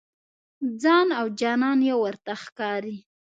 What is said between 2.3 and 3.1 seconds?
ښکاري.